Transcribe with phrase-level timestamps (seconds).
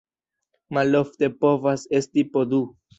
[0.79, 2.67] Malofte povas esti po du.